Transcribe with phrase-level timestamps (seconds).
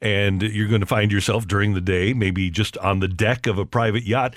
[0.00, 3.58] and you're going to find yourself during the day, maybe just on the deck of
[3.58, 4.34] a private yacht,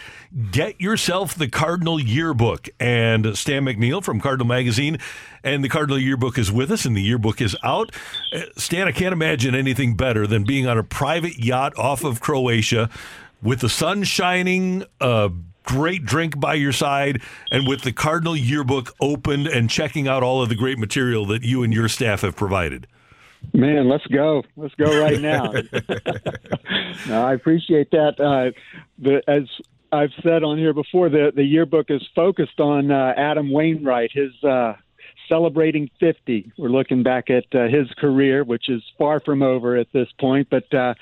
[0.51, 2.69] get yourself the Cardinal Yearbook.
[2.79, 4.97] And Stan McNeil from Cardinal Magazine
[5.43, 7.93] and the Cardinal Yearbook is with us, and the yearbook is out.
[8.33, 12.21] Uh, Stan, I can't imagine anything better than being on a private yacht off of
[12.21, 12.89] Croatia
[13.41, 15.31] with the sun shining, a
[15.63, 17.21] great drink by your side,
[17.51, 21.43] and with the Cardinal Yearbook opened and checking out all of the great material that
[21.43, 22.87] you and your staff have provided.
[23.53, 24.43] Man, let's go.
[24.55, 25.51] Let's go right now.
[27.07, 28.19] no, I appreciate that.
[28.19, 28.57] Uh,
[28.97, 29.43] the, as
[29.91, 34.31] I've said on here before, the, the yearbook is focused on uh, Adam Wainwright, his
[34.43, 34.75] uh,
[35.27, 36.51] celebrating 50.
[36.57, 40.47] We're looking back at uh, his career, which is far from over at this point.
[40.49, 40.93] But uh,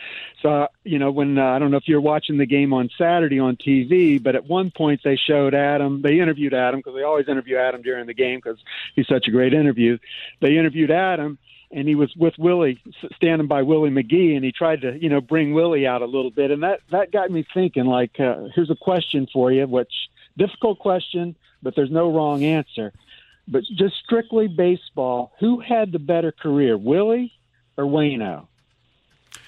[0.42, 3.40] so, you know, when uh, I don't know if you're watching the game on Saturday
[3.40, 7.28] on TV, but at one point they showed Adam, they interviewed Adam because they always
[7.28, 8.60] interview Adam during the game because
[8.96, 9.98] he's such a great interview.
[10.42, 11.38] They interviewed Adam
[11.72, 12.82] and he was with Willie,
[13.16, 16.32] standing by Willie McGee, and he tried to, you know, bring Willie out a little
[16.32, 17.86] bit, and that that got me thinking.
[17.86, 19.94] Like, uh, here's a question for you, which
[20.38, 22.94] difficult question, but there's no wrong answer.
[23.48, 27.34] But just strictly baseball, who had the better career, Willie
[27.78, 28.48] or Wayno?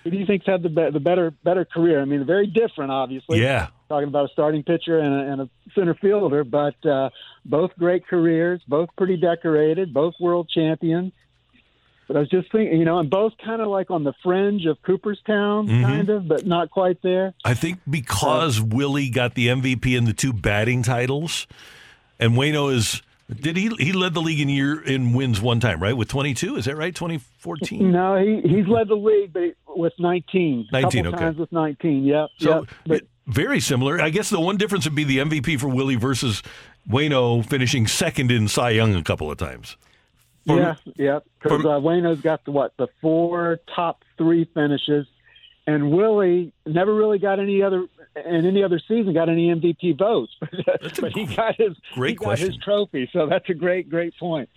[0.03, 2.01] Who do you think's had the be- the better better career?
[2.01, 3.41] I mean, very different, obviously.
[3.41, 3.67] Yeah.
[3.89, 7.09] Talking about a starting pitcher and a, and a center fielder, but uh,
[7.45, 11.13] both great careers, both pretty decorated, both world champions.
[12.11, 14.65] But I was just thinking, you know, and both kind of like on the fringe
[14.65, 15.81] of Cooperstown, Mhm.
[15.83, 17.33] kind of, but not quite there.
[17.45, 21.47] I think because Willie got the MVP and the two batting titles,
[22.19, 23.01] and Wayno is
[23.33, 26.57] did he he led the league in year in wins one time right with 22
[26.57, 30.67] is that right 2014 No, he he's led the league, but with 19.
[30.69, 31.25] 19, couple okay.
[31.27, 32.03] times with 19.
[32.03, 32.27] Yep.
[32.39, 32.69] so yep.
[32.85, 36.43] But very similar I guess the one difference would be the MVP for Willie versus
[36.89, 39.77] Wayno finishing second in Cy Young a couple of times
[40.43, 41.19] yeah, yeah.
[41.41, 45.07] Because uh, Wayno's got the what the four top three finishes,
[45.67, 50.35] and Willie never really got any other in any other season got any MVP votes,
[50.99, 52.47] but he got his great he got question.
[52.47, 53.09] his trophy.
[53.13, 54.49] So that's a great great point.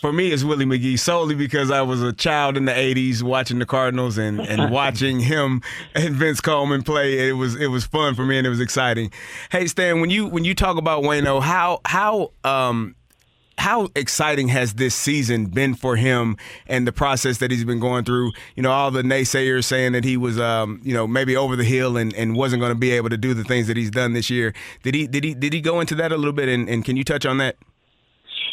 [0.00, 3.58] For me, it's Willie McGee solely because I was a child in the '80s watching
[3.60, 5.62] the Cardinals and, and watching him
[5.94, 7.28] and Vince Coleman play.
[7.28, 9.12] It was it was fun for me and it was exciting.
[9.50, 12.95] Hey Stan, when you when you talk about Wayno, how how um
[13.58, 16.36] how exciting has this season been for him
[16.66, 18.32] and the process that he's been going through?
[18.54, 21.64] You know, all the naysayers saying that he was, um, you know, maybe over the
[21.64, 24.12] hill and, and wasn't going to be able to do the things that he's done
[24.12, 24.54] this year.
[24.82, 26.48] Did he did he did he go into that a little bit?
[26.48, 27.56] And, and can you touch on that?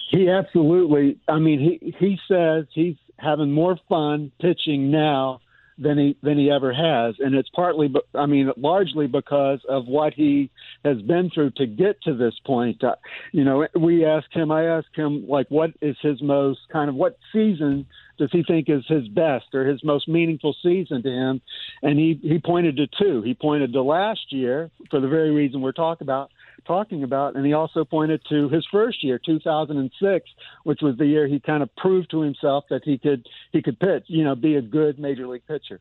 [0.09, 1.19] He absolutely.
[1.27, 5.41] I mean, he he says he's having more fun pitching now
[5.77, 10.13] than he than he ever has, and it's partly, I mean, largely because of what
[10.13, 10.49] he
[10.85, 12.83] has been through to get to this point.
[12.83, 12.95] Uh,
[13.31, 14.51] you know, we asked him.
[14.51, 18.69] I asked him like, what is his most kind of what season does he think
[18.69, 21.41] is his best or his most meaningful season to him?
[21.81, 23.21] And he he pointed to two.
[23.21, 26.29] He pointed to last year for the very reason we're talking about
[26.65, 30.29] talking about, and he also pointed to his first year, 2006,
[30.63, 33.79] which was the year he kind of proved to himself that he could he could
[33.79, 35.79] pitch, you know, be a good major league pitcher.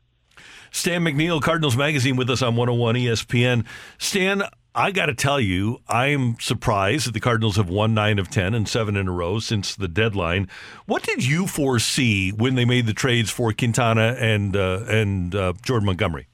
[0.71, 3.65] Stan McNeil, Cardinals Magazine, with us on 101 ESPN.
[3.99, 4.43] Stan,
[4.75, 8.55] I got to tell you, I'm surprised that the Cardinals have won nine of 10
[8.55, 10.49] and seven in a row since the deadline.
[10.87, 15.53] What did you foresee when they made the trades for Quintana and, uh, and uh,
[15.63, 16.27] Jordan Montgomery?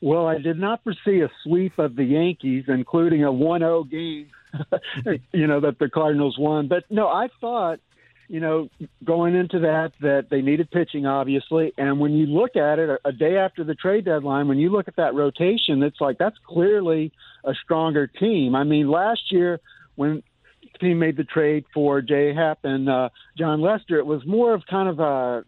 [0.00, 4.28] Well, I did not foresee a sweep of the Yankees, including a 1-0 game,
[5.32, 6.68] you know, that the Cardinals won.
[6.68, 7.80] But no, I thought,
[8.28, 8.68] you know,
[9.02, 11.72] going into that, that they needed pitching, obviously.
[11.76, 14.70] And when you look at it, a, a day after the trade deadline, when you
[14.70, 17.12] look at that rotation, it's like that's clearly
[17.44, 18.54] a stronger team.
[18.54, 19.58] I mean, last year
[19.96, 20.22] when
[20.62, 24.54] the team made the trade for Jay Happ and uh, Jon Lester, it was more
[24.54, 25.44] of kind of a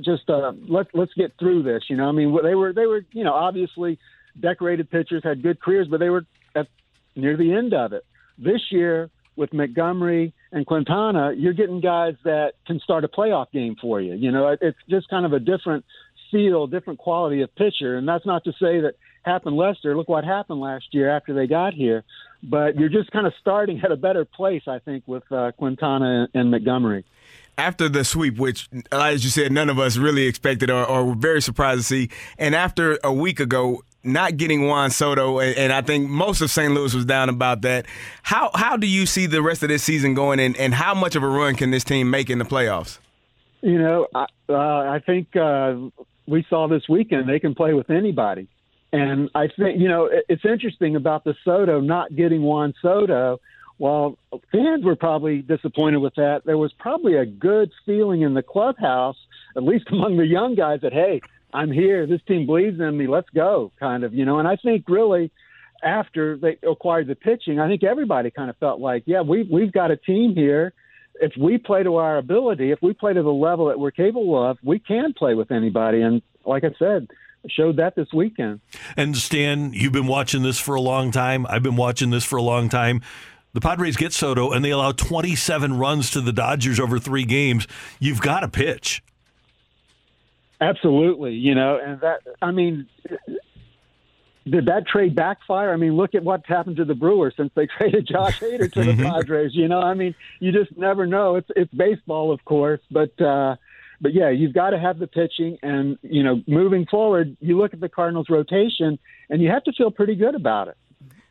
[0.00, 1.84] just uh, let's let's get through this.
[1.88, 3.98] You know, I mean, they were they were you know obviously
[4.38, 6.24] decorated pitchers, had good careers, but they were
[6.54, 6.68] at
[7.16, 8.04] near the end of it.
[8.38, 13.76] This year with Montgomery and Quintana, you're getting guys that can start a playoff game
[13.80, 14.14] for you.
[14.14, 15.84] You know, it, it's just kind of a different
[16.30, 17.96] feel, different quality of pitcher.
[17.96, 19.96] And that's not to say that Happ and Lester.
[19.96, 22.04] Look what happened last year after they got here.
[22.42, 26.28] But you're just kind of starting at a better place, I think, with uh, Quintana
[26.34, 27.04] and Montgomery
[27.58, 31.14] after the sweep, which, as you said, none of us really expected or, or, were
[31.14, 35.72] very surprised to see, and after a week ago, not getting Juan Soto, and, and,
[35.72, 36.72] I think most of St.
[36.72, 37.84] Louis was down about that.
[38.22, 41.16] How how do you see the rest of this season going, and, and how much
[41.16, 42.98] of a run can this team make in the playoffs?
[43.60, 45.74] You know, I, uh, I think uh,
[46.26, 48.48] we saw this weekend they can play with anybody.
[48.92, 53.38] And I think, you know, it's interesting about the Soto not getting Juan Soto.
[53.78, 54.18] While
[54.52, 59.16] fans were probably disappointed with that, there was probably a good feeling in the clubhouse,
[59.56, 61.20] at least among the young guys, that, hey,
[61.52, 62.06] I'm here.
[62.06, 63.06] This team believes in me.
[63.06, 64.38] Let's go, kind of, you know.
[64.38, 65.30] And I think really
[65.82, 69.72] after they acquired the pitching, I think everybody kind of felt like, yeah, we've, we've
[69.72, 70.74] got a team here
[71.20, 74.50] if we play to our ability, if we play to the level that we're capable
[74.50, 76.00] of, we can play with anybody.
[76.02, 77.08] And like I said,
[77.48, 78.60] showed that this weekend.
[78.96, 81.46] And Stan, you've been watching this for a long time.
[81.48, 83.02] I've been watching this for a long time.
[83.54, 87.66] The Padres get Soto and they allow 27 runs to the Dodgers over three games.
[87.98, 89.02] You've got to pitch.
[90.60, 92.88] Absolutely, you know, and that I mean,
[94.50, 95.72] did that trade backfire?
[95.72, 98.84] I mean, look at what's happened to the Brewers since they traded Josh Hader to
[98.84, 99.04] the mm-hmm.
[99.04, 99.54] Padres.
[99.54, 101.36] You know, I mean, you just never know.
[101.36, 103.56] It's it's baseball, of course, but uh,
[104.00, 107.72] but yeah, you've got to have the pitching, and you know, moving forward, you look
[107.72, 108.98] at the Cardinals' rotation,
[109.30, 110.76] and you have to feel pretty good about it.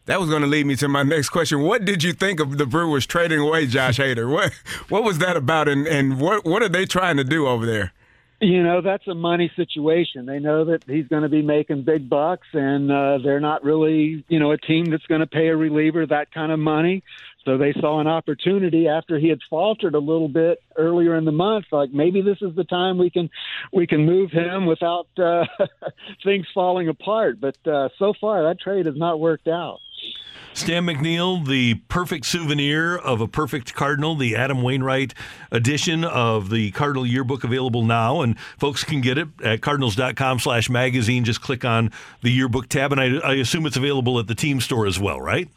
[0.08, 1.62] That was going to lead me to my next question.
[1.62, 4.32] What did you think of the Brewers trading away Josh Hader?
[4.32, 4.54] What
[4.90, 7.94] what was that about, and and what what are they trying to do over there?
[8.40, 10.28] You know, that's a money situation.
[10.28, 14.24] They know that he's going to be making big bucks, and uh, they're not really,
[14.28, 17.04] you know, a team that's going to pay a reliever that kind of money.
[17.46, 21.32] So they saw an opportunity after he had faltered a little bit earlier in the
[21.32, 21.66] month.
[21.72, 23.30] Like maybe this is the time we can
[23.74, 25.46] we can move him without uh,
[26.24, 27.42] things falling apart.
[27.42, 29.80] But uh, so far, that trade has not worked out.
[30.58, 35.14] Stan McNeil, the perfect souvenir of a perfect Cardinal, the Adam Wainwright
[35.52, 40.68] edition of the Cardinal Yearbook available now, and folks can get it at cardinals.com slash
[40.68, 41.24] magazine.
[41.24, 41.92] Just click on
[42.24, 45.22] the yearbook tab, and I, I assume it's available at the team store as well,
[45.22, 45.48] right?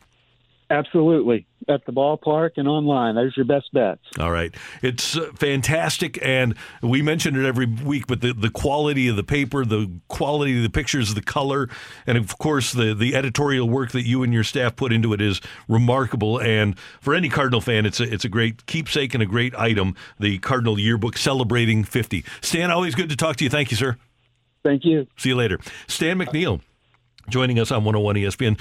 [0.71, 1.47] Absolutely.
[1.69, 3.17] At the ballpark and online.
[3.17, 4.01] There's your best bets.
[4.21, 4.55] All right.
[4.83, 6.19] It's uh, fantastic.
[6.23, 10.59] And we mention it every week, but the, the quality of the paper, the quality
[10.59, 11.69] of the pictures, the color,
[12.07, 15.21] and of course, the, the editorial work that you and your staff put into it
[15.21, 16.41] is remarkable.
[16.41, 19.97] And for any Cardinal fan, it's a, it's a great keepsake and a great item,
[20.21, 22.25] the Cardinal Yearbook celebrating 50.
[22.41, 23.51] Stan, always good to talk to you.
[23.51, 23.97] Thank you, sir.
[24.63, 25.09] Thank you.
[25.17, 25.59] See you later.
[25.89, 26.61] Stan McNeil
[27.29, 28.61] joining us on 101 ESPN.